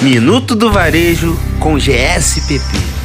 Minuto 0.00 0.54
do 0.54 0.70
Varejo 0.70 1.38
com 1.58 1.78
GSPP. 1.78 2.95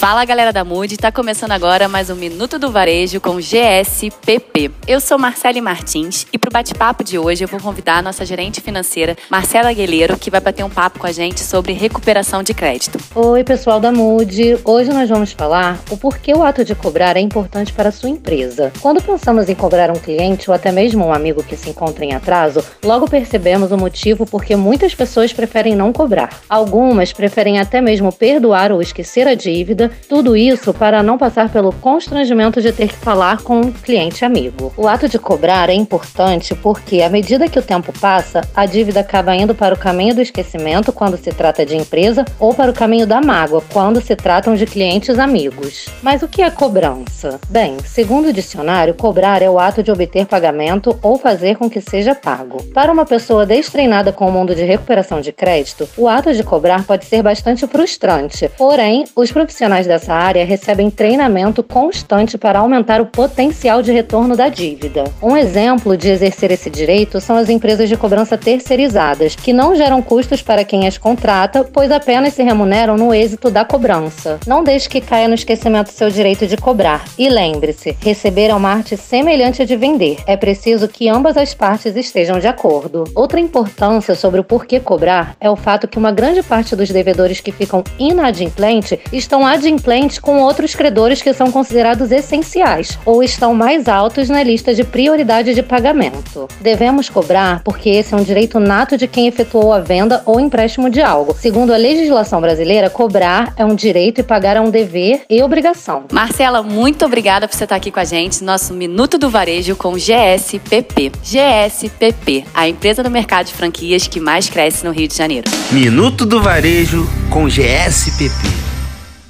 Fala 0.00 0.24
galera 0.24 0.50
da 0.50 0.64
Mood, 0.64 0.96
tá 0.96 1.12
começando 1.12 1.52
agora 1.52 1.86
mais 1.86 2.08
um 2.08 2.14
Minuto 2.14 2.58
do 2.58 2.70
Varejo 2.72 3.20
com 3.20 3.38
GSPP. 3.38 4.70
Eu 4.88 4.98
sou 4.98 5.18
Marcele 5.18 5.60
Martins 5.60 6.26
e 6.32 6.38
pro 6.38 6.50
bate-papo 6.50 7.04
de 7.04 7.18
hoje 7.18 7.44
eu 7.44 7.48
vou 7.48 7.60
convidar 7.60 7.98
a 7.98 8.02
nossa 8.02 8.24
gerente 8.24 8.62
financeira, 8.62 9.14
Marcela 9.28 9.68
Aguilheiro, 9.68 10.16
que 10.16 10.30
vai 10.30 10.40
bater 10.40 10.64
um 10.64 10.70
papo 10.70 11.00
com 11.00 11.06
a 11.06 11.12
gente 11.12 11.40
sobre 11.40 11.74
recuperação 11.74 12.42
de 12.42 12.54
crédito. 12.54 12.98
Oi 13.14 13.44
pessoal 13.44 13.78
da 13.78 13.92
Mood, 13.92 14.58
hoje 14.64 14.90
nós 14.90 15.06
vamos 15.06 15.32
falar 15.32 15.78
o 15.90 15.98
porquê 15.98 16.32
o 16.32 16.42
ato 16.42 16.64
de 16.64 16.74
cobrar 16.74 17.18
é 17.18 17.20
importante 17.20 17.70
para 17.70 17.90
a 17.90 17.92
sua 17.92 18.08
empresa. 18.08 18.72
Quando 18.80 19.02
pensamos 19.02 19.50
em 19.50 19.54
cobrar 19.54 19.90
um 19.90 20.00
cliente 20.00 20.48
ou 20.48 20.56
até 20.56 20.72
mesmo 20.72 21.04
um 21.04 21.12
amigo 21.12 21.42
que 21.42 21.58
se 21.58 21.68
encontra 21.68 22.06
em 22.06 22.14
atraso, 22.14 22.64
logo 22.82 23.06
percebemos 23.06 23.70
o 23.70 23.76
motivo 23.76 24.24
porque 24.24 24.56
muitas 24.56 24.94
pessoas 24.94 25.30
preferem 25.30 25.76
não 25.76 25.92
cobrar. 25.92 26.40
Algumas 26.48 27.12
preferem 27.12 27.60
até 27.60 27.82
mesmo 27.82 28.10
perdoar 28.10 28.72
ou 28.72 28.80
esquecer 28.80 29.28
a 29.28 29.34
dívida 29.34 29.89
tudo 30.08 30.36
isso 30.36 30.72
para 30.72 31.02
não 31.02 31.18
passar 31.18 31.48
pelo 31.50 31.72
constrangimento 31.72 32.60
de 32.60 32.72
ter 32.72 32.88
que 32.88 32.96
falar 32.96 33.42
com 33.42 33.60
um 33.60 33.72
cliente 33.72 34.24
amigo. 34.24 34.72
O 34.76 34.88
ato 34.88 35.08
de 35.08 35.18
cobrar 35.18 35.68
é 35.68 35.74
importante 35.74 36.54
porque, 36.54 37.02
à 37.02 37.08
medida 37.08 37.48
que 37.48 37.58
o 37.58 37.62
tempo 37.62 37.92
passa, 37.98 38.40
a 38.54 38.66
dívida 38.66 39.00
acaba 39.00 39.34
indo 39.34 39.54
para 39.54 39.74
o 39.74 39.78
caminho 39.78 40.14
do 40.14 40.20
esquecimento 40.20 40.92
quando 40.92 41.16
se 41.16 41.30
trata 41.30 41.64
de 41.64 41.76
empresa 41.76 42.24
ou 42.38 42.54
para 42.54 42.70
o 42.70 42.74
caminho 42.74 43.06
da 43.06 43.20
mágoa 43.20 43.62
quando 43.72 44.00
se 44.00 44.14
tratam 44.16 44.54
de 44.54 44.66
clientes 44.66 45.18
amigos. 45.18 45.86
Mas 46.02 46.22
o 46.22 46.28
que 46.28 46.42
é 46.42 46.50
cobrança? 46.50 47.40
Bem, 47.48 47.76
segundo 47.84 48.28
o 48.28 48.32
dicionário, 48.32 48.94
cobrar 48.94 49.42
é 49.42 49.50
o 49.50 49.58
ato 49.58 49.82
de 49.82 49.90
obter 49.90 50.26
pagamento 50.26 50.98
ou 51.02 51.18
fazer 51.18 51.56
com 51.56 51.68
que 51.68 51.80
seja 51.80 52.14
pago. 52.14 52.62
Para 52.74 52.92
uma 52.92 53.04
pessoa 53.04 53.46
destreinada 53.46 54.12
com 54.12 54.28
o 54.28 54.32
mundo 54.32 54.54
de 54.54 54.64
recuperação 54.64 55.20
de 55.20 55.32
crédito, 55.32 55.88
o 55.96 56.08
ato 56.08 56.32
de 56.32 56.42
cobrar 56.42 56.84
pode 56.84 57.04
ser 57.04 57.22
bastante 57.22 57.66
frustrante. 57.66 58.50
Porém, 58.56 59.04
os 59.14 59.32
profissionais 59.32 59.79
profissionais 59.80 59.86
dessa 59.86 60.14
área 60.14 60.44
recebem 60.44 60.90
treinamento 60.90 61.62
constante 61.62 62.36
para 62.36 62.58
aumentar 62.58 63.00
o 63.00 63.06
potencial 63.06 63.82
de 63.82 63.92
retorno 63.92 64.36
da 64.36 64.48
dívida. 64.48 65.04
Um 65.22 65.36
exemplo 65.36 65.96
de 65.96 66.08
exercer 66.08 66.50
esse 66.50 66.68
direito 66.68 67.20
são 67.20 67.36
as 67.36 67.48
empresas 67.48 67.88
de 67.88 67.96
cobrança 67.96 68.36
terceirizadas, 68.36 69.34
que 69.34 69.52
não 69.52 69.74
geram 69.74 70.02
custos 70.02 70.42
para 70.42 70.64
quem 70.64 70.86
as 70.86 70.98
contrata, 70.98 71.64
pois 71.64 71.90
apenas 71.90 72.34
se 72.34 72.42
remuneram 72.42 72.96
no 72.96 73.14
êxito 73.14 73.50
da 73.50 73.64
cobrança. 73.64 74.38
Não 74.46 74.62
deixe 74.62 74.88
que 74.88 75.00
caia 75.00 75.28
no 75.28 75.34
esquecimento 75.34 75.90
seu 75.90 76.10
direito 76.10 76.46
de 76.46 76.56
cobrar. 76.56 77.04
E 77.18 77.28
lembre-se, 77.28 77.96
receber 78.00 78.50
é 78.50 78.54
uma 78.54 78.70
arte 78.70 78.96
semelhante 78.96 79.62
a 79.62 79.64
de 79.64 79.76
vender. 79.76 80.18
É 80.26 80.36
preciso 80.36 80.88
que 80.88 81.08
ambas 81.08 81.36
as 81.36 81.54
partes 81.54 81.96
estejam 81.96 82.38
de 82.38 82.46
acordo. 82.46 83.04
Outra 83.14 83.40
importância 83.40 84.14
sobre 84.14 84.40
o 84.40 84.44
porquê 84.44 84.80
cobrar 84.80 85.36
é 85.40 85.48
o 85.48 85.56
fato 85.56 85.88
que 85.88 85.98
uma 85.98 86.12
grande 86.12 86.42
parte 86.42 86.74
dos 86.74 86.90
devedores 86.90 87.40
que 87.40 87.52
ficam 87.52 87.82
inadimplentes 87.98 88.98
estão 89.12 89.46
adimplentes 89.46 89.69
inadimplentes 89.70 90.18
com 90.18 90.40
outros 90.40 90.74
credores 90.74 91.22
que 91.22 91.32
são 91.32 91.50
considerados 91.50 92.10
essenciais 92.10 92.98
ou 93.04 93.22
estão 93.22 93.54
mais 93.54 93.88
altos 93.88 94.28
na 94.28 94.42
lista 94.42 94.74
de 94.74 94.82
prioridade 94.82 95.54
de 95.54 95.62
pagamento. 95.62 96.48
Devemos 96.60 97.08
cobrar 97.08 97.62
porque 97.62 97.88
esse 97.88 98.12
é 98.12 98.16
um 98.16 98.22
direito 98.22 98.58
nato 98.58 98.96
de 98.96 99.06
quem 99.06 99.28
efetuou 99.28 99.72
a 99.72 99.80
venda 99.80 100.22
ou 100.26 100.40
empréstimo 100.40 100.90
de 100.90 101.00
algo. 101.00 101.34
Segundo 101.38 101.72
a 101.72 101.76
legislação 101.76 102.40
brasileira, 102.40 102.90
cobrar 102.90 103.52
é 103.56 103.64
um 103.64 103.74
direito 103.74 104.20
e 104.20 104.24
pagar 104.24 104.56
é 104.56 104.60
um 104.60 104.70
dever 104.70 105.22
e 105.30 105.42
obrigação. 105.42 106.04
Marcela, 106.12 106.62
muito 106.62 107.04
obrigada 107.04 107.46
por 107.46 107.54
você 107.54 107.64
estar 107.64 107.76
aqui 107.76 107.90
com 107.90 108.00
a 108.00 108.04
gente, 108.04 108.42
nosso 108.42 108.74
Minuto 108.74 109.18
do 109.18 109.30
Varejo 109.30 109.76
com 109.76 109.94
GSPP. 109.94 111.12
GSPP, 111.22 112.44
a 112.52 112.68
empresa 112.68 113.02
do 113.02 113.10
mercado 113.10 113.46
de 113.46 113.52
franquias 113.52 114.06
que 114.06 114.20
mais 114.20 114.48
cresce 114.48 114.84
no 114.84 114.90
Rio 114.90 115.06
de 115.06 115.16
Janeiro. 115.16 115.50
Minuto 115.70 116.26
do 116.26 116.42
Varejo 116.42 117.06
com 117.30 117.48
GSPP. 117.48 118.59